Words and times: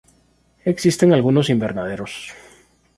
Existen 0.65 1.13
algunos 1.13 1.47
invernaderos. 1.51 2.33